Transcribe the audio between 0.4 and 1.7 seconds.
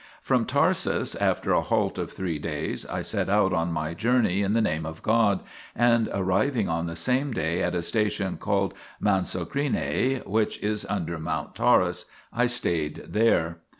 Tarsus, after a